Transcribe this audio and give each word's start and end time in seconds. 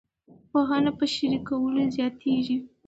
پوهه 0.49 0.79
په 0.99 1.05
شریکولو 1.13 1.81
زیاتیږي. 1.95 2.57